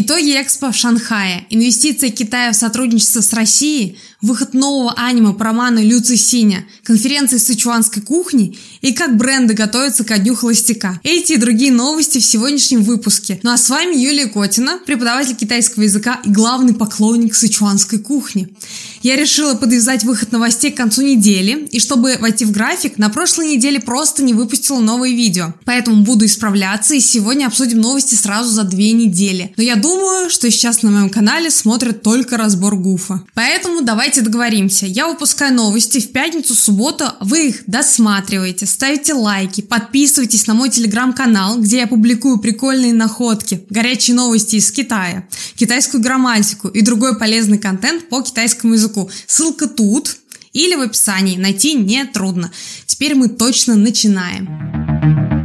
Итоги 0.00 0.40
Экспо 0.40 0.70
в 0.70 0.76
Шанхае, 0.76 1.44
инвестиции 1.50 2.10
Китая 2.10 2.52
в 2.52 2.54
сотрудничество 2.54 3.20
с 3.20 3.32
Россией, 3.32 3.98
выход 4.22 4.54
нового 4.54 4.92
аниме 4.92 5.32
про 5.32 5.52
ману 5.52 5.82
Люци 5.82 6.16
Синя, 6.16 6.64
конференции 6.84 7.38
сычуанской 7.38 8.00
кухни 8.00 8.56
и 8.80 8.92
как 8.92 9.16
бренды 9.16 9.54
готовятся 9.54 10.04
ко 10.04 10.18
дню 10.18 10.36
холостяка. 10.36 11.00
Эти 11.02 11.32
и 11.32 11.36
другие 11.36 11.72
новости 11.72 12.20
в 12.20 12.24
сегодняшнем 12.24 12.84
выпуске. 12.84 13.40
Ну 13.42 13.50
а 13.50 13.56
с 13.56 13.70
вами 13.70 13.96
Юлия 13.96 14.26
Котина, 14.26 14.78
преподаватель 14.86 15.34
китайского 15.34 15.82
языка 15.82 16.20
и 16.24 16.30
главный 16.30 16.74
поклонник 16.74 17.34
сычуанской 17.34 17.98
кухни. 17.98 18.54
Я 19.02 19.16
решила 19.16 19.54
подвязать 19.54 20.04
выход 20.04 20.32
новостей 20.32 20.72
к 20.72 20.76
концу 20.76 21.02
недели, 21.02 21.68
и 21.70 21.78
чтобы 21.78 22.16
войти 22.18 22.44
в 22.44 22.50
график, 22.50 22.98
на 22.98 23.10
прошлой 23.10 23.54
неделе 23.54 23.80
просто 23.80 24.22
не 24.22 24.34
выпустила 24.34 24.80
новые 24.80 25.14
видео. 25.14 25.54
Поэтому 25.64 26.02
буду 26.02 26.26
исправляться, 26.26 26.94
и 26.94 27.00
сегодня 27.00 27.46
обсудим 27.46 27.80
новости 27.80 28.14
сразу 28.14 28.50
за 28.50 28.64
две 28.64 28.92
недели. 28.92 29.52
Но 29.56 29.62
я 29.62 29.76
думаю, 29.76 30.30
что 30.30 30.50
сейчас 30.50 30.82
на 30.82 30.90
моем 30.90 31.10
канале 31.10 31.50
смотрят 31.50 32.02
только 32.02 32.36
разбор 32.36 32.76
Гуфа. 32.76 33.22
Поэтому 33.34 33.82
давайте 33.82 34.20
договоримся. 34.20 34.86
Я 34.86 35.06
выпускаю 35.06 35.54
новости 35.54 36.00
в 36.00 36.10
пятницу, 36.10 36.54
субботу, 36.54 37.04
вы 37.20 37.48
их 37.48 37.62
досматриваете, 37.66 38.66
ставите 38.66 39.14
лайки, 39.14 39.60
подписывайтесь 39.60 40.46
на 40.46 40.54
мой 40.54 40.70
телеграм-канал, 40.70 41.58
где 41.58 41.78
я 41.78 41.86
публикую 41.86 42.38
прикольные 42.38 42.92
находки, 42.92 43.64
горячие 43.70 44.16
новости 44.16 44.56
из 44.56 44.70
Китая, 44.72 45.28
китайскую 45.56 46.02
грамматику 46.02 46.68
и 46.68 46.82
другой 46.82 47.18
полезный 47.18 47.58
контент 47.58 48.08
по 48.08 48.22
китайскому 48.22 48.74
языку 48.74 48.87
ссылку. 48.88 49.10
Ссылка 49.26 49.66
тут 49.66 50.16
или 50.52 50.74
в 50.74 50.80
описании. 50.80 51.36
Найти 51.36 51.74
не 51.74 52.04
трудно. 52.06 52.50
Теперь 52.86 53.14
мы 53.14 53.28
точно 53.28 53.76
начинаем. 53.76 55.37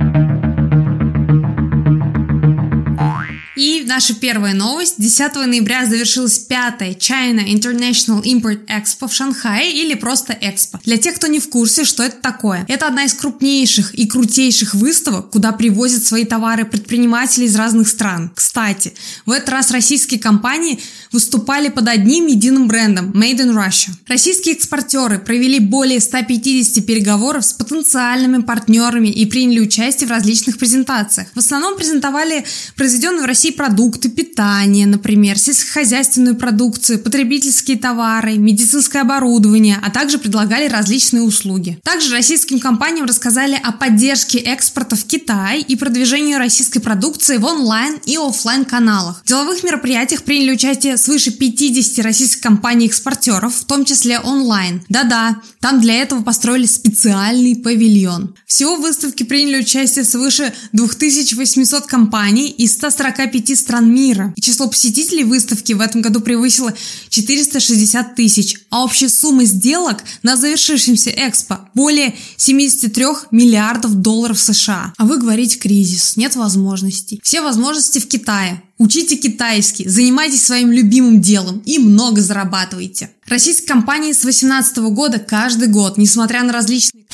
Наша 3.94 4.16
первая 4.16 4.56
новость. 4.56 4.96
10 4.98 5.36
ноября 5.36 5.86
завершилась 5.86 6.40
пятая 6.40 6.96
China 6.96 7.46
International 7.46 8.24
Import 8.24 8.66
Expo 8.66 9.08
в 9.08 9.14
Шанхае 9.14 9.72
или 9.72 9.94
просто 9.94 10.36
Экспо. 10.42 10.80
Для 10.84 10.98
тех, 10.98 11.14
кто 11.14 11.28
не 11.28 11.40
в 11.40 11.48
курсе, 11.50 11.84
что 11.84 12.02
это 12.02 12.18
такое. 12.20 12.66
Это 12.68 12.88
одна 12.88 13.04
из 13.04 13.14
крупнейших 13.14 13.94
и 13.94 14.08
крутейших 14.08 14.74
выставок, 14.74 15.30
куда 15.30 15.52
привозят 15.52 16.04
свои 16.04 16.26
товары 16.26 16.66
предприниматели 16.66 17.46
из 17.46 17.56
разных 17.56 17.88
стран. 17.88 18.32
Кстати, 18.34 18.96
в 19.28 19.32
этот 19.32 19.50
раз 19.50 19.70
российские 19.70 20.20
компании 20.20 20.80
выступали 21.12 21.70
под 21.70 21.88
одним 21.88 22.26
единым 22.26 22.68
брендом 22.68 23.12
Made 23.12 23.42
in 23.42 23.54
Russia. 23.54 23.92
Российские 24.08 24.56
экспортеры 24.56 25.20
провели 25.20 25.60
более 25.60 26.00
150 26.00 26.84
переговоров 26.84 27.46
с 27.46 27.54
потенциальными 27.54 28.42
партнерами 28.42 29.10
и 29.10 29.28
приняли 29.28 29.60
участие 29.60 30.08
в 30.08 30.10
различных 30.10 30.58
презентациях. 30.58 31.28
В 31.36 31.38
основном 31.38 31.78
презентовали 31.78 32.44
произведенные 32.76 33.22
в 33.22 33.28
России 33.28 33.52
продукты 33.52 33.83
питания, 33.92 34.86
например, 34.86 35.38
сельскохозяйственную 35.38 36.36
продукцию, 36.36 37.00
потребительские 37.00 37.78
товары, 37.78 38.38
медицинское 38.38 39.02
оборудование, 39.02 39.80
а 39.84 39.90
также 39.90 40.18
предлагали 40.18 40.68
различные 40.68 41.24
услуги. 41.24 41.80
Также 41.84 42.12
российским 42.12 42.60
компаниям 42.60 43.06
рассказали 43.06 43.60
о 43.62 43.72
поддержке 43.72 44.40
экспорта 44.40 44.96
в 44.96 45.06
Китай 45.06 45.62
и 45.62 45.76
продвижению 45.76 46.38
российской 46.40 46.80
продукции 46.80 47.38
в 47.38 47.46
онлайн 47.46 48.00
и 48.06 48.18
офлайн 48.18 48.66
каналах. 48.66 49.22
В 49.24 49.28
деловых 49.28 49.64
мероприятиях 49.64 50.24
приняли 50.24 50.54
участие 50.54 50.98
свыше 50.98 51.32
50 51.32 52.04
российских 52.06 52.42
компаний-экспортеров, 52.42 53.56
в 53.56 53.66
том 53.66 53.86
числе 53.86 54.20
онлайн. 54.20 54.82
Да-да, 54.90 55.42
там 55.60 55.82
для 55.82 55.96
этого 55.96 56.24
построили 56.24 56.66
специальный 56.66 57.56
павильон. 57.56 58.36
Всего 58.46 58.78
в 58.78 58.82
выставке 58.82 59.26
приняли 59.26 59.60
участие 59.60 60.06
свыше 60.06 60.54
2800 60.72 61.86
компаний 61.86 62.50
из 62.50 62.74
145 62.74 63.34
25 63.34 63.58
стран 63.74 63.92
мира. 63.92 64.34
И 64.36 64.42
число 64.42 64.68
посетителей 64.68 65.24
выставки 65.24 65.74
в 65.74 65.82
этом 65.82 66.04
году 66.04 66.20
превысило 66.20 66.74
460 67.10 68.16
тысяч, 68.16 68.58
а 68.70 68.84
общая 68.84 69.10
сумма 69.10 69.46
сделок 69.46 70.04
на 70.22 70.38
завершившемся 70.38 71.10
экспо 71.10 71.70
более 71.74 72.16
73 72.38 73.06
миллиардов 73.32 73.96
долларов 73.96 74.40
США. 74.40 74.94
А 74.96 75.06
вы 75.06 75.18
говорите 75.18 75.58
кризис, 75.58 76.18
нет 76.18 76.36
возможностей. 76.36 77.20
Все 77.24 77.42
возможности 77.42 77.98
в 77.98 78.08
Китае. 78.08 78.62
Учите 78.80 79.16
китайский, 79.16 79.88
занимайтесь 79.88 80.44
своим 80.44 80.72
любимым 80.72 81.22
делом 81.22 81.62
и 81.66 81.78
много 81.78 82.22
зарабатывайте. 82.22 83.12
Российские 83.28 83.68
компании 83.68 84.12
с 84.12 84.22
2018 84.22 84.78
года 84.94 85.20
каждый 85.20 85.68
год, 85.68 85.98
несмотря 85.98 86.44
на 86.44 86.52
различные 86.52 87.06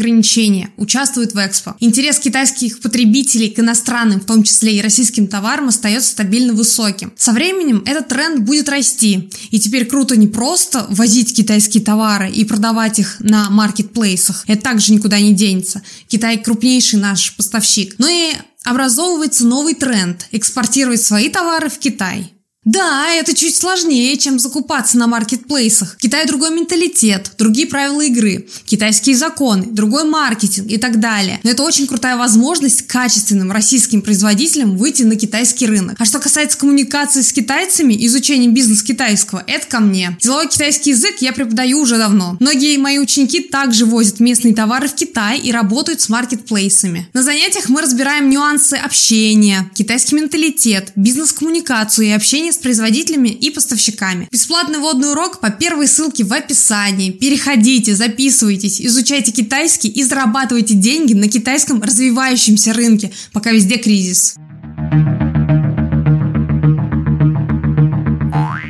ограничения, 0.00 0.70
участвуют 0.76 1.34
в 1.34 1.36
Экспо. 1.36 1.76
Интерес 1.80 2.18
китайских 2.18 2.80
потребителей 2.80 3.50
к 3.50 3.58
иностранным, 3.58 4.20
в 4.20 4.24
том 4.24 4.42
числе 4.42 4.76
и 4.76 4.80
российским 4.80 5.26
товарам, 5.26 5.68
остается 5.68 6.10
стабильно 6.10 6.52
высоким. 6.52 7.12
Со 7.16 7.32
временем 7.32 7.82
этот 7.86 8.08
тренд 8.08 8.40
будет 8.40 8.68
расти. 8.68 9.30
И 9.50 9.60
теперь 9.60 9.84
круто 9.84 10.16
не 10.16 10.26
просто 10.26 10.86
возить 10.88 11.36
китайские 11.36 11.84
товары 11.84 12.30
и 12.30 12.44
продавать 12.44 12.98
их 12.98 13.16
на 13.20 13.50
маркетплейсах. 13.50 14.44
Это 14.46 14.62
также 14.62 14.92
никуда 14.92 15.20
не 15.20 15.34
денется. 15.34 15.82
Китай 16.08 16.38
крупнейший 16.38 16.98
наш 16.98 17.36
поставщик. 17.36 17.94
Но 17.98 18.08
и 18.08 18.32
образовывается 18.64 19.46
новый 19.46 19.74
тренд– 19.74 20.26
экспортировать 20.32 21.02
свои 21.02 21.28
товары 21.28 21.68
в 21.68 21.78
Китай. 21.78 22.32
Да, 22.66 23.10
это 23.14 23.34
чуть 23.34 23.56
сложнее, 23.56 24.18
чем 24.18 24.38
закупаться 24.38 24.98
на 24.98 25.06
маркетплейсах. 25.06 25.94
В 25.94 25.96
Китае 25.96 26.26
другой 26.26 26.50
менталитет, 26.50 27.32
другие 27.38 27.66
правила 27.66 28.02
игры, 28.02 28.48
китайские 28.66 29.16
законы, 29.16 29.64
другой 29.64 30.04
маркетинг 30.04 30.70
и 30.70 30.76
так 30.76 31.00
далее. 31.00 31.40
Но 31.42 31.50
это 31.50 31.62
очень 31.62 31.86
крутая 31.86 32.18
возможность 32.18 32.86
качественным 32.86 33.50
российским 33.50 34.02
производителям 34.02 34.76
выйти 34.76 35.04
на 35.04 35.16
китайский 35.16 35.64
рынок. 35.64 35.96
А 35.98 36.04
что 36.04 36.18
касается 36.18 36.58
коммуникации 36.58 37.22
с 37.22 37.32
китайцами, 37.32 37.96
изучения 38.06 38.48
бизнес 38.48 38.82
китайского, 38.82 39.42
это 39.46 39.66
ко 39.66 39.80
мне. 39.80 40.18
Деловой 40.20 40.48
китайский 40.48 40.90
язык 40.90 41.16
я 41.20 41.32
преподаю 41.32 41.80
уже 41.80 41.96
давно. 41.96 42.36
Многие 42.40 42.76
мои 42.76 42.98
ученики 42.98 43.40
также 43.40 43.86
возят 43.86 44.20
местные 44.20 44.54
товары 44.54 44.86
в 44.86 44.94
Китай 44.94 45.38
и 45.38 45.50
работают 45.50 46.02
с 46.02 46.10
маркетплейсами. 46.10 47.08
На 47.14 47.22
занятиях 47.22 47.70
мы 47.70 47.80
разбираем 47.80 48.28
нюансы 48.28 48.74
общения, 48.74 49.70
китайский 49.74 50.16
менталитет, 50.16 50.92
бизнес-коммуникацию 50.94 52.08
и 52.08 52.10
общение 52.10 52.49
с 52.52 52.58
производителями 52.58 53.28
и 53.28 53.50
поставщиками. 53.50 54.28
Бесплатный 54.30 54.78
водный 54.78 55.10
урок 55.10 55.40
по 55.40 55.50
первой 55.50 55.86
ссылке 55.86 56.24
в 56.24 56.32
описании. 56.32 57.10
Переходите, 57.10 57.94
записывайтесь, 57.94 58.80
изучайте 58.80 59.32
китайский 59.32 59.88
и 59.88 60.02
зарабатывайте 60.02 60.74
деньги 60.74 61.14
на 61.14 61.28
китайском 61.28 61.82
развивающемся 61.82 62.72
рынке, 62.72 63.12
пока 63.32 63.52
везде 63.52 63.76
кризис. 63.76 64.34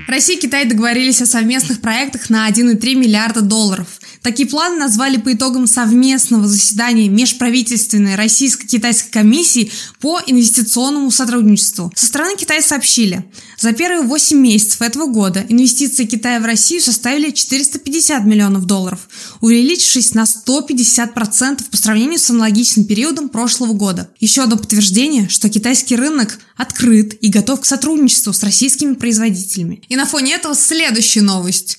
Россия 0.08 0.36
и 0.36 0.40
Китай 0.40 0.64
договорились 0.66 1.22
о 1.22 1.26
совместных 1.26 1.80
проектах 1.80 2.30
на 2.30 2.48
1,3 2.48 2.94
миллиарда 2.94 3.42
долларов. 3.42 3.99
Такие 4.22 4.46
планы 4.46 4.76
назвали 4.76 5.16
по 5.16 5.32
итогам 5.32 5.66
совместного 5.66 6.46
заседания 6.46 7.08
межправительственной 7.08 8.16
российско-китайской 8.16 9.10
комиссии 9.10 9.70
по 10.00 10.20
инвестиционному 10.26 11.10
сотрудничеству. 11.10 11.90
Со 11.94 12.06
стороны 12.06 12.36
Китая 12.36 12.60
сообщили, 12.60 13.24
за 13.58 13.72
первые 13.72 14.02
8 14.02 14.36
месяцев 14.38 14.82
этого 14.82 15.06
года 15.06 15.44
инвестиции 15.48 16.04
Китая 16.04 16.40
в 16.40 16.44
Россию 16.44 16.82
составили 16.82 17.30
450 17.30 18.24
миллионов 18.24 18.66
долларов, 18.66 19.08
увеличившись 19.40 20.12
на 20.14 20.24
150% 20.24 21.70
по 21.70 21.76
сравнению 21.76 22.18
с 22.18 22.30
аналогичным 22.30 22.84
периодом 22.84 23.30
прошлого 23.30 23.72
года. 23.72 24.10
Еще 24.20 24.42
одно 24.42 24.58
подтверждение, 24.58 25.28
что 25.28 25.48
китайский 25.48 25.96
рынок 25.96 26.38
открыт 26.56 27.16
и 27.22 27.28
готов 27.28 27.60
к 27.60 27.64
сотрудничеству 27.64 28.32
с 28.34 28.42
российскими 28.42 28.94
производителями. 28.94 29.82
И 29.88 29.96
на 29.96 30.04
фоне 30.04 30.34
этого 30.34 30.54
следующая 30.54 31.22
новость. 31.22 31.78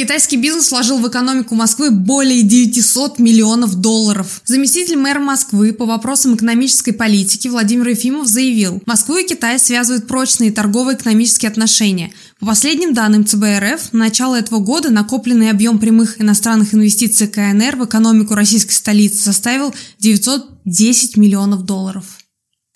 Китайский 0.00 0.38
бизнес 0.38 0.70
вложил 0.70 0.98
в 0.98 1.06
экономику 1.06 1.54
Москвы 1.54 1.90
более 1.90 2.40
900 2.40 3.18
миллионов 3.18 3.74
долларов. 3.74 4.40
Заместитель 4.46 4.96
мэра 4.96 5.20
Москвы 5.20 5.74
по 5.74 5.84
вопросам 5.84 6.36
экономической 6.36 6.92
политики 6.92 7.48
Владимир 7.48 7.88
Ефимов 7.88 8.26
заявил, 8.26 8.82
Москву 8.86 9.18
и 9.18 9.26
Китай 9.26 9.58
связывают 9.58 10.06
прочные 10.06 10.52
торгово-экономические 10.52 11.50
отношения. 11.50 12.12
По 12.38 12.46
последним 12.46 12.94
данным 12.94 13.26
ЦБ 13.26 13.44
РФ, 13.58 13.92
на 13.92 13.98
начало 13.98 14.36
этого 14.36 14.60
года 14.60 14.88
накопленный 14.88 15.50
объем 15.50 15.78
прямых 15.78 16.18
иностранных 16.18 16.72
инвестиций 16.72 17.28
КНР 17.28 17.76
в 17.76 17.84
экономику 17.84 18.34
российской 18.34 18.72
столицы 18.72 19.22
составил 19.22 19.74
910 19.98 21.18
миллионов 21.18 21.66
долларов. 21.66 22.19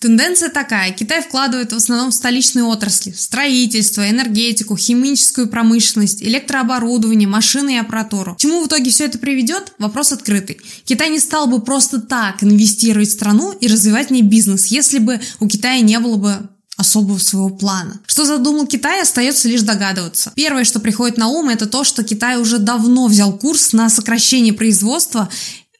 Тенденция 0.04 0.50
такая. 0.50 0.92
Китай 0.92 1.22
вкладывает 1.22 1.72
в 1.72 1.76
основном 1.76 2.10
в 2.10 2.14
столичные 2.14 2.62
отрасли. 2.64 3.12
Строительство, 3.12 4.06
энергетику, 4.06 4.76
химическую 4.76 5.48
промышленность, 5.48 6.22
электрооборудование, 6.22 7.26
машины 7.26 7.76
и 7.76 7.78
аппаратуру. 7.78 8.34
К 8.34 8.38
чему 8.38 8.62
в 8.62 8.66
итоге 8.66 8.90
все 8.90 9.06
это 9.06 9.18
приведет? 9.18 9.72
Вопрос 9.78 10.12
открытый. 10.12 10.60
Китай 10.84 11.08
не 11.08 11.18
стал 11.18 11.46
бы 11.46 11.62
просто 11.62 12.02
так 12.02 12.44
инвестировать 12.44 13.08
в 13.08 13.12
страну 13.12 13.52
и 13.52 13.66
развивать 13.66 14.08
в 14.08 14.10
ней 14.10 14.20
бизнес, 14.20 14.66
если 14.66 14.98
бы 14.98 15.22
у 15.40 15.48
Китая 15.48 15.80
не 15.80 15.98
было 15.98 16.16
бы 16.16 16.50
особого 16.76 17.18
своего 17.18 17.48
плана. 17.48 18.00
Что 18.06 18.26
задумал 18.26 18.66
Китай, 18.66 19.00
остается 19.00 19.48
лишь 19.48 19.62
догадываться. 19.62 20.32
Первое, 20.34 20.64
что 20.64 20.80
приходит 20.80 21.16
на 21.16 21.28
ум, 21.28 21.48
это 21.48 21.66
то, 21.66 21.82
что 21.84 22.02
Китай 22.02 22.36
уже 22.38 22.58
давно 22.58 23.06
взял 23.06 23.32
курс 23.32 23.72
на 23.72 23.88
сокращение 23.88 24.52
производства 24.52 25.30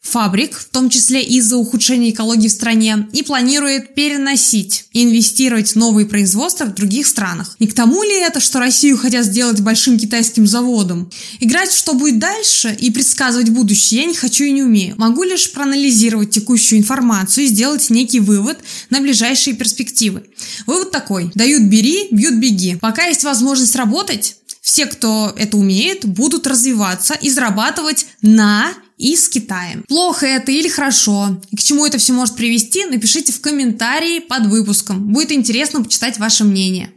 фабрик, 0.05 0.57
в 0.57 0.67
том 0.67 0.91
числе 0.91 1.23
из-за 1.25 1.57
ухудшения 1.57 2.11
экологии 2.11 2.49
в 2.49 2.53
стране, 2.53 3.09
и 3.13 3.23
планирует 3.23 3.95
переносить 3.95 4.85
и 4.93 5.03
инвестировать 5.03 5.73
в 5.73 5.77
новые 5.77 6.07
производства 6.07 6.67
в 6.67 6.75
других 6.75 7.07
странах. 7.07 7.57
Не 7.59 7.67
к 7.67 7.75
тому 7.75 8.03
ли 8.03 8.21
это, 8.21 8.39
что 8.39 8.61
Россию 8.61 8.99
хотят 8.99 9.25
сделать 9.25 9.61
большим 9.61 9.99
китайским 9.99 10.47
заводом? 10.47 11.11
Играть 11.41 11.73
что 11.73 11.95
будет 11.95 12.19
дальше 12.19 12.77
и 12.79 12.91
предсказывать 12.91 13.49
будущее 13.49 14.03
я 14.03 14.07
не 14.07 14.15
хочу 14.15 14.45
и 14.45 14.53
не 14.53 14.63
умею. 14.63 14.95
Могу 14.99 15.23
лишь 15.23 15.51
проанализировать 15.53 16.31
текущую 16.31 16.79
информацию 16.79 17.45
и 17.45 17.49
сделать 17.49 17.89
некий 17.91 18.21
вывод 18.21 18.59
на 18.91 19.01
ближайшие 19.01 19.57
перспективы. 19.57 20.25
Вывод 20.67 20.91
такой. 20.91 21.31
Дают 21.35 21.63
бери, 21.63 22.09
бьют 22.11 22.35
беги. 22.35 22.77
Пока 22.81 23.07
есть 23.07 23.25
возможность 23.25 23.75
работать, 23.75 24.37
все, 24.61 24.87
кто 24.87 25.35
это 25.37 25.57
умеет, 25.57 26.07
будут 26.07 26.47
развиваться 26.47 27.15
и 27.15 27.31
зарабатывать 27.31 28.07
на 28.23 28.73
и 29.05 29.17
с 29.17 29.29
Китаем. 29.29 29.85
Плохо 29.87 30.25
это 30.25 30.51
или 30.51 30.67
хорошо? 30.67 31.39
И 31.51 31.57
к 31.57 31.63
чему 31.63 31.85
это 31.85 31.99
все 31.99 32.15
может 32.15 32.37
привести? 32.37 32.87
Напишите 32.87 33.35
в 33.35 33.41
комментарии 33.43 34.21
под 34.21 34.47
выпуском. 34.47 35.13
Будет 35.13 35.31
интересно 35.31 35.85
почитать 35.85 36.19
ваше 36.19 36.45
мнение. 36.45 36.91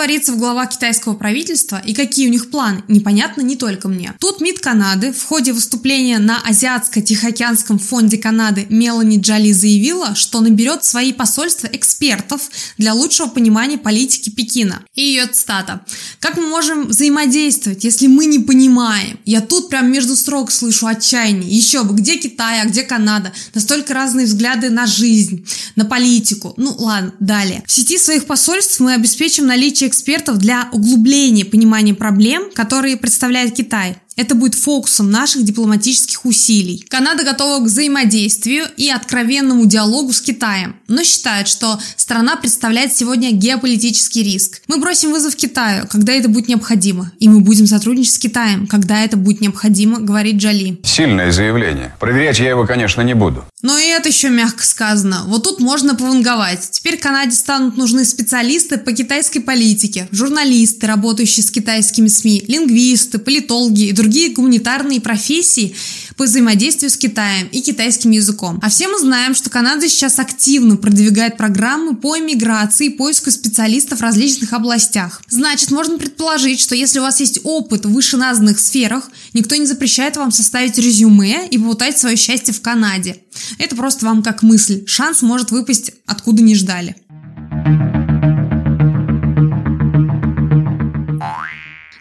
Творится 0.00 0.32
в 0.32 0.38
главах 0.38 0.70
китайского 0.70 1.12
правительства 1.12 1.76
и 1.84 1.92
какие 1.92 2.26
у 2.26 2.30
них 2.30 2.50
планы, 2.50 2.82
непонятно 2.88 3.42
не 3.42 3.54
только 3.54 3.86
мне. 3.86 4.14
Тут 4.18 4.40
МИД 4.40 4.60
Канады 4.60 5.12
в 5.12 5.22
ходе 5.22 5.52
выступления 5.52 6.18
на 6.18 6.42
Азиатско-Тихоокеанском 6.48 7.78
фонде 7.78 8.16
Канады 8.16 8.66
Мелани 8.70 9.18
Джоли 9.18 9.52
заявила, 9.52 10.14
что 10.14 10.40
наберет 10.40 10.86
свои 10.86 11.12
посольства 11.12 11.66
экспертов 11.66 12.40
для 12.78 12.94
лучшего 12.94 13.26
понимания 13.26 13.76
политики 13.76 14.30
Пекина. 14.30 14.82
И 14.94 15.02
ее 15.02 15.26
цитата. 15.26 15.82
«Как 16.18 16.38
мы 16.38 16.46
можем 16.46 16.86
взаимодействовать, 16.86 17.84
если 17.84 18.06
мы 18.06 18.24
не 18.24 18.38
понимаем? 18.38 19.18
Я 19.26 19.42
тут 19.42 19.68
прям 19.68 19.92
между 19.92 20.16
строк 20.16 20.50
слышу 20.50 20.86
отчаяние. 20.86 21.50
Еще 21.50 21.84
бы, 21.84 21.94
где 21.94 22.16
Китай, 22.16 22.62
а 22.62 22.64
где 22.64 22.84
Канада? 22.84 23.34
Настолько 23.52 23.92
разные 23.92 24.24
взгляды 24.24 24.70
на 24.70 24.86
жизнь, 24.86 25.46
на 25.76 25.84
политику. 25.84 26.54
Ну 26.56 26.74
ладно, 26.78 27.12
далее. 27.20 27.62
В 27.66 27.70
сети 27.70 27.98
своих 27.98 28.24
посольств 28.24 28.80
мы 28.80 28.94
обеспечим 28.94 29.46
наличие 29.46 29.89
экспертов 29.90 30.38
для 30.38 30.68
углубления 30.72 31.44
понимания 31.44 31.94
проблем, 31.94 32.50
которые 32.54 32.96
представляет 32.96 33.54
Китай. 33.54 33.96
Это 34.16 34.34
будет 34.34 34.54
фокусом 34.54 35.10
наших 35.10 35.44
дипломатических 35.44 36.26
усилий. 36.26 36.84
Канада 36.90 37.24
готова 37.24 37.64
к 37.64 37.68
взаимодействию 37.68 38.66
и 38.76 38.90
откровенному 38.90 39.64
диалогу 39.64 40.12
с 40.12 40.20
Китаем, 40.20 40.76
но 40.88 41.02
считает, 41.04 41.48
что 41.48 41.78
страна 41.96 42.36
представляет 42.36 42.94
сегодня 42.94 43.32
геополитический 43.32 44.22
риск. 44.22 44.60
Мы 44.68 44.78
бросим 44.78 45.12
вызов 45.12 45.36
Китаю, 45.36 45.86
когда 45.88 46.12
это 46.12 46.28
будет 46.28 46.48
необходимо, 46.48 47.12
и 47.18 47.28
мы 47.28 47.40
будем 47.40 47.66
сотрудничать 47.66 48.14
с 48.14 48.18
Китаем, 48.18 48.66
когда 48.66 49.02
это 49.02 49.16
будет 49.16 49.40
необходимо, 49.40 50.00
говорит 50.00 50.36
Джоли. 50.36 50.78
Сильное 50.84 51.32
заявление. 51.32 51.94
Проверять 51.98 52.38
я 52.40 52.50
его, 52.50 52.66
конечно, 52.66 53.00
не 53.00 53.14
буду. 53.14 53.44
Но 53.62 53.76
и 53.78 53.86
это 53.86 54.08
еще 54.08 54.30
мягко 54.30 54.64
сказано. 54.64 55.24
Вот 55.26 55.44
тут 55.44 55.60
можно 55.60 55.94
пованговать. 55.94 56.68
Теперь 56.70 56.96
Канаде 56.96 57.36
станут 57.36 57.76
нужны 57.76 58.04
специалисты 58.04 58.78
по 58.78 58.92
китайской 58.92 59.40
политике, 59.40 60.08
журналисты, 60.12 60.86
работающие 60.86 61.44
с 61.44 61.50
китайскими 61.50 62.08
СМИ, 62.08 62.44
лингвисты, 62.48 63.18
политологи 63.18 63.88
и 63.88 63.92
другие 63.92 64.30
гуманитарные 64.30 65.00
профессии 65.00 65.74
по 66.16 66.24
взаимодействию 66.24 66.90
с 66.90 66.96
Китаем 66.96 67.48
и 67.48 67.60
китайским 67.60 68.10
языком. 68.10 68.58
А 68.62 68.68
все 68.68 68.88
мы 68.88 68.98
знаем, 68.98 69.34
что 69.34 69.48
Канада 69.50 69.88
сейчас 69.88 70.18
активно 70.18 70.76
продвигает 70.76 71.36
программы 71.36 71.96
по 71.96 72.18
иммиграции 72.18 72.86
и 72.86 72.90
поиску 72.90 73.30
специалистов 73.30 74.00
в 74.00 74.02
различных 74.02 74.52
областях. 74.52 75.22
Значит, 75.28 75.70
можно 75.70 75.98
предположить, 75.98 76.60
что 76.60 76.74
если 76.74 76.98
у 76.98 77.02
вас 77.02 77.20
есть 77.20 77.40
опыт 77.44 77.86
в 77.86 77.92
вышеназванных 77.92 78.58
сферах, 78.58 79.10
никто 79.32 79.56
не 79.56 79.66
запрещает 79.66 80.16
вам 80.16 80.32
составить 80.32 80.78
резюме 80.78 81.46
и 81.48 81.58
попытать 81.58 81.98
свое 81.98 82.16
счастье 82.16 82.52
в 82.52 82.60
Канаде. 82.60 83.16
Это 83.58 83.76
просто 83.76 84.06
вам 84.06 84.22
как 84.22 84.42
мысль. 84.42 84.84
Шанс 84.86 85.22
может 85.22 85.50
выпасть 85.50 85.92
откуда 86.06 86.42
не 86.42 86.54
ждали. 86.54 86.96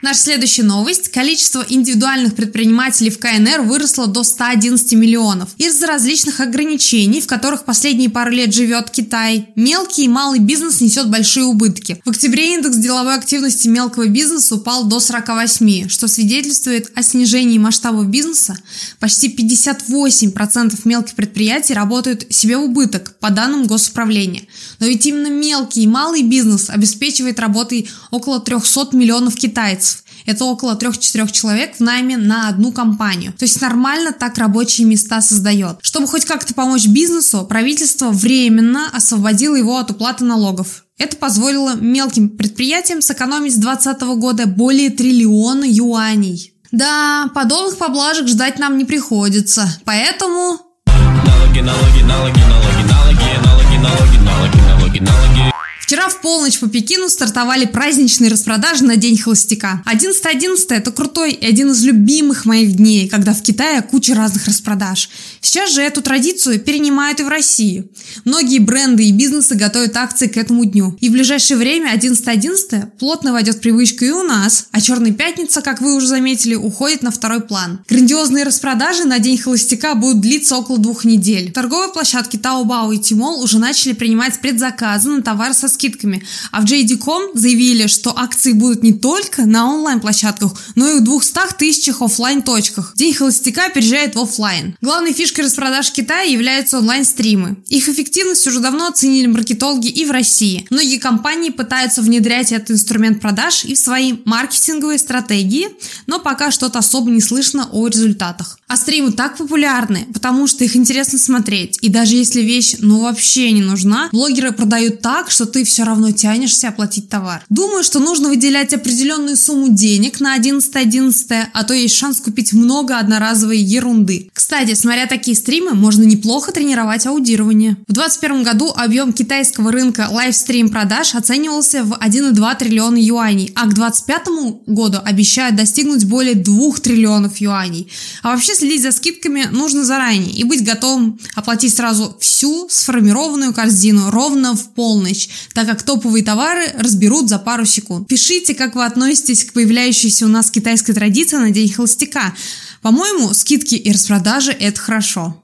Наша 0.09 0.21
следующая 0.21 0.63
новость. 0.63 1.09
Количество 1.09 1.63
индивидуальных 1.69 2.33
предпринимателей 2.33 3.11
в 3.11 3.19
КНР 3.19 3.61
выросло 3.61 4.07
до 4.07 4.23
111 4.23 4.94
миллионов. 4.94 5.50
Из-за 5.59 5.85
различных 5.85 6.39
ограничений, 6.39 7.21
в 7.21 7.27
которых 7.27 7.63
последние 7.63 8.09
пару 8.09 8.31
лет 8.31 8.51
живет 8.51 8.89
Китай, 8.89 9.50
мелкий 9.56 10.06
и 10.06 10.07
малый 10.07 10.39
бизнес 10.39 10.81
несет 10.81 11.11
большие 11.11 11.45
убытки. 11.45 12.01
В 12.06 12.09
октябре 12.09 12.56
индекс 12.56 12.77
деловой 12.77 13.13
активности 13.13 13.67
мелкого 13.67 14.07
бизнеса 14.07 14.56
упал 14.56 14.85
до 14.85 15.00
48, 15.00 15.89
что 15.89 16.07
свидетельствует 16.07 16.91
о 16.95 17.03
снижении 17.03 17.59
масштабов 17.59 18.07
бизнеса. 18.07 18.57
Почти 19.00 19.29
58% 19.29 20.75
мелких 20.85 21.13
предприятий 21.13 21.75
работают 21.75 22.25
себе 22.31 22.57
в 22.57 22.63
убыток, 22.63 23.15
по 23.19 23.29
данным 23.29 23.67
госуправления. 23.67 24.45
Но 24.79 24.88
ведь 24.88 25.05
именно 25.05 25.27
мелкий 25.27 25.83
и 25.83 25.88
малый 25.88 26.23
бизнес 26.23 26.71
обеспечивает 26.71 27.39
работой 27.39 27.88
около 28.09 28.39
300 28.39 28.97
миллионов 28.97 29.35
китайцев. 29.35 29.99
Это 30.25 30.45
около 30.45 30.75
3-4 30.75 31.31
человек 31.31 31.75
в 31.77 31.80
найме 31.80 32.18
на 32.18 32.50
одну 32.50 32.71
компанию. 32.71 33.33
То 33.33 33.44
есть 33.44 33.62
нормально 33.62 34.12
так 34.12 34.38
рабочие 34.38 34.88
места 34.88 35.21
создает. 35.21 35.77
Чтобы 35.81 36.07
хоть 36.07 36.25
как-то 36.25 36.54
помочь 36.54 36.88
бизнесу, 36.88 37.45
правительство 37.45 38.10
временно 38.10 38.89
освободило 38.92 39.56
его 39.56 39.77
от 39.77 39.92
уплаты 39.92 40.24
налогов. 40.24 40.86
Это 40.98 41.16
позволило 41.16 41.75
мелким 41.75 42.30
предприятиям 42.30 43.01
сэкономить 43.01 43.54
с 43.54 43.57
2020 43.57 44.01
года 44.19 44.45
более 44.45 44.89
триллиона 44.89 45.66
юаней. 45.66 46.54
Да, 46.72 47.30
подобных 47.33 47.77
поблажек 47.77 48.27
ждать 48.27 48.60
нам 48.60 48.77
не 48.77 48.86
приходится, 48.86 49.68
поэтому... 49.86 50.60
Налоги, 50.86 51.60
налоги, 51.62 52.04
налоги, 52.04 52.39
налоги, 52.39 52.83
налоги, 52.94 53.77
налоги, 53.77 54.18
налоги, 54.18 54.57
налоги, 54.57 55.00
налоги. 55.00 55.58
Вчера 55.89 56.07
в 56.07 56.21
полночь 56.21 56.59
по 56.59 56.69
Пекину 56.69 57.09
стартовали 57.09 57.65
праздничные 57.65 58.30
распродажи 58.30 58.83
на 58.83 58.95
День 58.95 59.18
холостяка. 59.18 59.81
11.11 59.91 60.39
.11 60.39 60.65
это 60.69 60.91
крутой 60.91 61.31
и 61.31 61.44
один 61.44 61.71
из 61.71 61.83
любимых 61.83 62.45
моих 62.45 62.74
дней, 62.74 63.09
когда 63.09 63.33
в 63.33 63.41
Китае 63.41 63.81
куча 63.81 64.13
разных 64.13 64.45
распродаж. 64.45 65.09
Сейчас 65.41 65.74
же 65.74 65.81
эту 65.81 66.03
традицию 66.03 66.59
перенимают 66.59 67.19
и 67.21 67.24
в 67.24 67.27
России. 67.27 67.89
Многие 68.24 68.59
бренды 68.59 69.06
и 69.06 69.12
бизнесы 69.12 69.56
готовят 69.56 69.97
акции 69.97 70.27
к 70.27 70.38
этому 70.38 70.63
дню. 70.63 70.95
И 71.01 71.09
в 71.09 71.12
ближайшее 71.12 71.57
время 71.57 71.91
11.11 71.95 72.69
.11 72.69 72.86
плотно 73.00 73.33
войдет 73.33 73.56
в 73.56 73.59
привычку 73.59 74.06
и 74.06 74.12
у 74.12 74.21
нас, 74.21 74.68
а 74.71 74.81
Черная 74.81 75.12
пятница, 75.12 75.63
как 75.63 75.81
вы 75.81 75.95
уже 75.95 76.06
заметили, 76.06 76.53
уходит 76.53 77.01
на 77.01 77.09
второй 77.09 77.41
план. 77.41 77.80
Грандиозные 77.89 78.44
распродажи 78.44 79.06
на 79.06 79.18
День 79.18 79.39
холостяка 79.39 79.95
будут 79.95 80.21
длиться 80.21 80.56
около 80.56 80.77
двух 80.77 81.03
недель. 81.03 81.51
Торговые 81.51 81.91
площадки 81.91 82.36
Taobao 82.36 82.93
и 82.93 83.00
Tmall 83.00 83.41
уже 83.41 83.58
начали 83.58 83.93
принимать 83.93 84.39
предзаказы 84.39 85.10
на 85.10 85.24
товары 85.24 85.55
со 85.55 85.67
скидками. 85.79 86.24
А 86.51 86.62
в 86.62 86.65
JD.com 86.65 87.31
заявили, 87.36 87.88
что 87.88 88.13
акции 88.17 88.51
будут 88.51 88.83
не 88.83 88.93
только 88.93 89.45
на 89.45 89.74
онлайн-площадках, 89.74 90.51
но 90.75 90.89
и 90.89 91.00
в 91.00 91.03
200 91.03 91.57
тысячах 91.57 92.01
офлайн 92.01 92.41
точках 92.41 92.93
День 92.95 93.13
холостяка 93.13 93.69
переезжает 93.69 94.15
в 94.15 94.19
офлайн. 94.19 94.75
Главной 94.81 95.13
фишкой 95.13 95.45
распродаж 95.45 95.89
в 95.89 95.93
Китае 95.93 96.33
являются 96.33 96.79
онлайн-стримы. 96.79 97.57
Их 97.69 97.88
эффективность 97.88 98.45
уже 98.48 98.59
давно 98.59 98.88
оценили 98.88 99.27
маркетологи 99.27 99.88
и 99.88 100.05
в 100.05 100.12
России. 100.12 100.67
Многие 100.69 100.98
компании 100.98 101.50
пытаются 101.50 102.01
внедрять 102.01 102.51
этот 102.51 102.71
инструмент 102.71 103.21
продаж 103.21 103.63
и 103.63 103.75
в 103.75 103.79
свои 103.79 104.15
маркетинговые 104.25 105.00
стратегии, 105.00 105.69
но 106.07 106.19
пока 106.19 106.51
что-то 106.51 106.79
особо 106.79 107.09
не 107.09 107.21
слышно 107.21 107.69
о 107.71 107.88
результатах. 107.88 108.59
А 108.67 108.75
стримы 108.75 109.12
так 109.12 109.38
популярны, 109.38 110.07
потому 110.13 110.48
что 110.48 110.63
их 110.63 110.75
интересно 110.75 111.17
смотреть. 111.17 111.79
И 111.81 111.89
даже 111.89 112.15
если 112.15 112.41
вещь 112.41 112.75
ну 112.79 113.01
вообще 113.01 113.51
не 113.51 113.62
нужна, 113.62 114.09
блогеры 114.12 114.51
продают 114.51 115.01
так, 115.01 115.31
что 115.31 115.45
ты 115.45 115.63
все 115.69 115.83
равно 115.83 116.11
тянешься 116.11 116.69
оплатить 116.69 117.09
товар. 117.09 117.43
Думаю, 117.49 117.83
что 117.83 117.99
нужно 117.99 118.29
выделять 118.29 118.73
определенную 118.73 119.38
сумму 119.38 119.69
денег 119.69 120.19
на 120.19 120.38
11.11, 120.38 120.89
.11, 120.89 121.45
а 121.53 121.63
то 121.63 121.73
есть 121.73 121.95
шанс 121.95 122.19
купить 122.19 122.53
много 122.53 122.97
одноразовой 122.97 123.59
ерунды. 123.59 124.29
Кстати, 124.33 124.73
смотря 124.73 125.07
такие 125.07 125.35
стримы, 125.35 125.73
можно 125.73 126.03
неплохо 126.03 126.51
тренировать 126.51 127.05
аудирование. 127.05 127.77
В 127.88 127.93
2021 127.93 128.43
году 128.43 128.73
объем 128.75 129.13
китайского 129.13 129.71
рынка 129.71 130.07
лайвстрим 130.09 130.69
продаж 130.69 131.15
оценивался 131.15 131.83
в 131.83 131.93
1,2 131.93 132.57
триллиона 132.57 132.97
юаней, 132.97 133.51
а 133.55 133.65
к 133.65 133.73
2025 133.73 134.65
году 134.67 134.97
обещают 135.03 135.55
достигнуть 135.55 136.05
более 136.05 136.35
2 136.35 136.73
триллионов 136.81 137.38
юаней. 137.38 137.91
А 138.23 138.31
вообще 138.31 138.55
следить 138.55 138.81
за 138.81 138.91
скидками 138.91 139.47
нужно 139.51 139.83
заранее 139.83 140.31
и 140.31 140.43
быть 140.43 140.63
готовым 140.63 141.19
оплатить 141.35 141.75
сразу 141.75 142.17
всю 142.19 142.67
сформированную 142.69 143.53
корзину 143.53 144.09
ровно 144.09 144.55
в 144.55 144.69
полночь, 144.69 145.29
так 145.60 145.68
как 145.68 145.84
топовые 145.84 146.24
товары 146.24 146.72
разберут 146.78 147.28
за 147.28 147.38
пару 147.38 147.66
секунд. 147.66 148.08
Пишите, 148.08 148.56
как 148.56 148.75
вы 148.75 148.86
относитесь 148.86 149.44
к 149.44 149.51
появляющейся 149.51 150.25
у 150.25 150.30
нас 150.30 150.50
китайской 150.50 150.94
традиции 150.94 151.36
на 151.36 151.51
День 151.51 151.70
холостяка. 151.70 152.34
По-моему, 152.82 153.34
скидки 153.34 153.75
и 153.75 153.92
распродажи– 153.92 154.51
это 154.60 154.80
хорошо. 154.80 155.44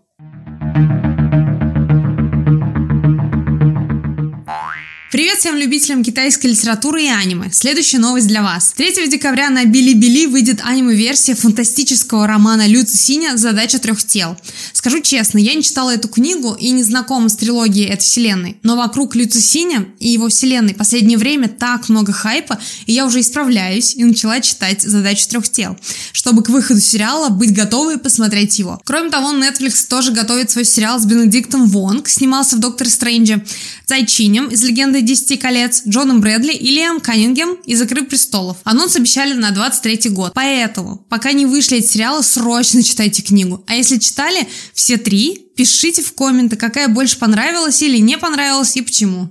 Привет 5.16 5.40
всем 5.40 5.56
любителям 5.56 6.04
китайской 6.04 6.48
литературы 6.48 7.04
и 7.04 7.08
аниме. 7.08 7.50
Следующая 7.54 8.00
новость 8.00 8.28
для 8.28 8.44
вас. 8.44 8.74
3 8.76 9.08
декабря 9.08 9.50
на 9.50 9.64
Билибили 9.64 10.26
выйдет 10.26 10.60
аниме-версия 10.62 11.36
фантастического 11.36 12.28
романа 12.28 12.68
Лю 12.68 12.86
Синя 12.86 13.38
«Задача 13.38 13.80
трех 13.80 14.04
тел». 14.04 14.36
Скажу 14.74 15.00
честно, 15.00 15.38
я 15.38 15.54
не 15.54 15.64
читала 15.64 15.92
эту 15.92 16.10
книгу 16.10 16.58
и 16.60 16.70
не 16.72 16.84
знакома 16.84 17.30
с 17.30 17.38
трилогией 17.38 17.88
этой 17.88 18.02
вселенной, 18.02 18.58
но 18.62 18.76
вокруг 18.76 19.16
Лю 19.16 19.30
Синя 19.30 19.88
и 20.00 20.10
его 20.10 20.28
вселенной 20.28 20.74
в 20.74 20.78
последнее 20.78 21.18
время 21.18 21.48
так 21.48 21.88
много 21.88 22.12
хайпа, 22.12 22.60
и 22.86 22.92
я 22.92 23.06
уже 23.06 23.22
исправляюсь 23.22 23.96
и 23.96 24.04
начала 24.04 24.42
читать 24.42 24.82
«Задачу 24.82 25.30
трех 25.30 25.48
тел», 25.48 25.78
чтобы 26.12 26.44
к 26.44 26.50
выходу 26.50 26.82
сериала 26.82 27.30
быть 27.30 27.54
готовой 27.54 28.00
посмотреть 28.00 28.60
его. 28.60 28.82
Кроме 28.84 29.10
того, 29.10 29.32
Netflix 29.32 29.88
тоже 29.88 30.12
готовит 30.12 30.52
свой 30.52 30.66
сериал 30.66 31.00
с 31.00 31.06
Бенедиктом 31.06 31.68
Вонг, 31.68 32.10
снимался 32.10 32.58
в 32.58 32.60
«Докторе 32.60 32.90
Стрэнджа», 32.90 33.42
Цай 33.86 34.06
Чинем 34.08 34.48
из 34.48 34.64
«Легенды 34.64 35.05
«Десяти 35.06 35.38
колец», 35.38 35.84
Джоном 35.88 36.20
Брэдли 36.20 36.54
и 36.54 36.72
Лиам 36.72 37.00
Каннингем 37.00 37.54
из 37.66 37.82
«Игры 37.82 38.04
престолов». 38.04 38.58
Анонс 38.64 38.96
обещали 38.96 39.34
на 39.34 39.52
23 39.52 40.10
год. 40.10 40.32
Поэтому, 40.34 41.06
пока 41.10 41.32
не 41.32 41.46
вышли 41.46 41.78
эти 41.78 41.88
сериалы, 41.88 42.24
срочно 42.24 42.82
читайте 42.84 43.22
книгу. 43.22 43.64
А 43.68 43.76
если 43.76 43.98
читали 43.98 44.48
все 44.74 44.98
три, 44.98 45.48
пишите 45.56 46.02
в 46.02 46.14
комменты, 46.14 46.56
какая 46.56 46.88
больше 46.88 47.18
понравилась 47.18 47.82
или 47.82 47.98
не 47.98 48.18
понравилась 48.18 48.76
и 48.76 48.82
почему. 48.82 49.30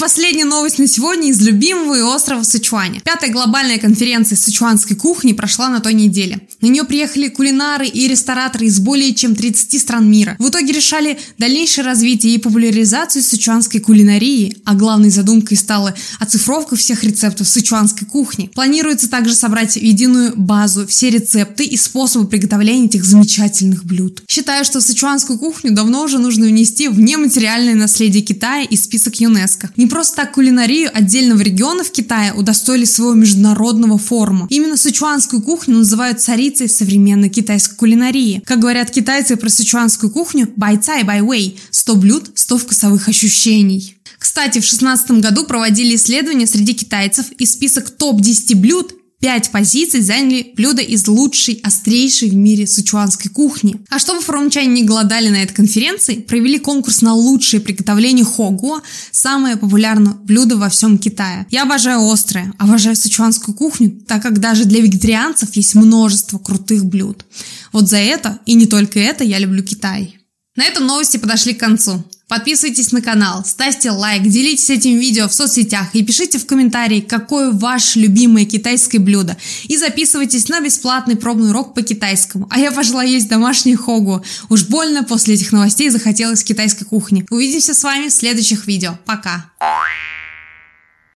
Последняя 0.00 0.46
новость 0.46 0.78
на 0.78 0.86
сегодня 0.86 1.28
из 1.28 1.42
любимого 1.42 1.94
и 1.94 2.00
острова 2.00 2.42
Сычуаня. 2.42 3.00
Пятая 3.04 3.30
глобальная 3.30 3.78
конференция 3.78 4.34
сычуанской 4.34 4.96
кухни 4.96 5.34
прошла 5.34 5.68
на 5.68 5.80
той 5.80 5.92
неделе. 5.92 6.40
На 6.62 6.68
нее 6.68 6.84
приехали 6.84 7.28
кулинары 7.28 7.86
и 7.86 8.08
рестораторы 8.08 8.64
из 8.64 8.80
более 8.80 9.12
чем 9.12 9.36
30 9.36 9.78
стран 9.78 10.10
мира. 10.10 10.36
В 10.38 10.48
итоге 10.48 10.72
решали 10.72 11.18
дальнейшее 11.36 11.84
развитие 11.84 12.34
и 12.34 12.38
популяризацию 12.38 13.22
сычуанской 13.22 13.80
кулинарии, 13.80 14.56
а 14.64 14.74
главной 14.74 15.10
задумкой 15.10 15.58
стала 15.58 15.94
оцифровка 16.18 16.76
всех 16.76 17.04
рецептов 17.04 17.46
сычуанской 17.46 18.08
кухни. 18.08 18.50
Планируется 18.54 19.10
также 19.10 19.34
собрать 19.34 19.74
в 19.74 19.82
единую 19.82 20.32
базу 20.34 20.86
все 20.86 21.10
рецепты 21.10 21.64
и 21.64 21.76
способы 21.76 22.26
приготовления 22.26 22.86
этих 22.86 23.04
замечательных 23.04 23.84
блюд. 23.84 24.22
Считаю, 24.26 24.64
что 24.64 24.80
сычуанскую 24.80 25.38
кухню 25.38 25.72
давно 25.72 26.04
уже 26.04 26.18
нужно 26.18 26.46
внести 26.46 26.88
в 26.88 26.98
нематериальное 26.98 27.74
наследие 27.74 28.22
Китая 28.22 28.64
и 28.64 28.76
список 28.76 29.16
ЮНЕСКО. 29.20 29.70
Не 29.76 29.89
просто 29.90 30.16
так 30.16 30.32
кулинарию 30.32 30.90
отдельного 30.92 31.40
региона 31.42 31.84
в 31.84 31.90
Китае 31.90 32.32
удостоили 32.32 32.84
своего 32.84 33.14
международного 33.14 33.98
форума. 33.98 34.46
Именно 34.48 34.76
сычуанскую 34.76 35.42
кухню 35.42 35.76
называют 35.78 36.20
царицей 36.20 36.68
современной 36.68 37.28
китайской 37.28 37.76
кулинарии. 37.76 38.42
Как 38.46 38.60
говорят 38.60 38.90
китайцы 38.90 39.36
про 39.36 39.48
сычуанскую 39.48 40.10
кухню, 40.10 40.50
байцай 40.56 41.02
байвей– 41.02 41.58
100 41.70 41.96
блюд, 41.96 42.30
100 42.34 42.58
вкусовых 42.58 43.08
ощущений. 43.08 43.96
Кстати, 44.18 44.58
в 44.58 44.68
2016 44.68 45.10
году 45.12 45.44
проводили 45.44 45.96
исследования 45.96 46.46
среди 46.46 46.74
китайцев, 46.74 47.26
и 47.32 47.46
список 47.46 47.90
топ-10 47.90 48.54
блюд 48.54 48.94
Пять 49.20 49.50
позиций 49.50 50.00
заняли 50.00 50.52
блюда 50.56 50.80
из 50.80 51.06
лучшей, 51.06 51.60
острейшей 51.62 52.30
в 52.30 52.34
мире 52.34 52.66
сычуанской 52.66 53.30
кухни. 53.30 53.76
А 53.90 53.98
чтобы 53.98 54.22
форумчане 54.22 54.68
не 54.68 54.84
голодали 54.84 55.28
на 55.28 55.42
этой 55.42 55.52
конференции, 55.52 56.20
провели 56.20 56.58
конкурс 56.58 57.02
на 57.02 57.14
лучшее 57.14 57.60
приготовление 57.60 58.24
хогуа, 58.24 58.80
самое 59.10 59.58
популярное 59.58 60.14
блюдо 60.14 60.56
во 60.56 60.70
всем 60.70 60.96
Китае. 60.96 61.46
Я 61.50 61.64
обожаю 61.64 62.10
острое, 62.10 62.54
обожаю 62.58 62.96
сычуанскую 62.96 63.54
кухню, 63.54 63.90
так 64.08 64.22
как 64.22 64.40
даже 64.40 64.64
для 64.64 64.80
вегетарианцев 64.80 65.54
есть 65.54 65.74
множество 65.74 66.38
крутых 66.38 66.86
блюд. 66.86 67.26
Вот 67.72 67.90
за 67.90 67.98
это, 67.98 68.38
и 68.46 68.54
не 68.54 68.64
только 68.64 68.98
это, 69.00 69.22
я 69.22 69.38
люблю 69.38 69.62
Китай. 69.62 70.16
На 70.56 70.64
этом 70.64 70.86
новости 70.86 71.18
подошли 71.18 71.52
к 71.52 71.60
концу. 71.60 72.02
Подписывайтесь 72.30 72.92
на 72.92 73.02
канал, 73.02 73.44
ставьте 73.44 73.90
лайк, 73.90 74.22
делитесь 74.22 74.70
этим 74.70 74.96
видео 74.96 75.26
в 75.26 75.34
соцсетях 75.34 75.88
и 75.94 76.04
пишите 76.04 76.38
в 76.38 76.46
комментарии, 76.46 77.00
какое 77.00 77.50
ваше 77.50 77.98
любимое 77.98 78.44
китайское 78.44 79.00
блюдо. 79.00 79.36
И 79.64 79.76
записывайтесь 79.76 80.48
на 80.48 80.60
бесплатный 80.60 81.16
пробный 81.16 81.50
урок 81.50 81.74
по 81.74 81.82
китайскому. 81.82 82.46
А 82.48 82.60
я 82.60 82.70
пошла 82.70 83.02
есть 83.02 83.28
домашний 83.28 83.74
хогу. 83.74 84.24
Уж 84.48 84.66
больно 84.66 85.02
после 85.02 85.34
этих 85.34 85.50
новостей 85.50 85.90
захотелось 85.90 86.44
китайской 86.44 86.84
кухни. 86.84 87.26
Увидимся 87.30 87.74
с 87.74 87.82
вами 87.82 88.06
в 88.06 88.12
следующих 88.12 88.68
видео. 88.68 88.96
Пока! 89.04 89.50